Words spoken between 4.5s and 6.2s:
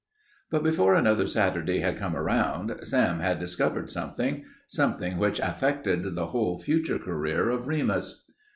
something which affected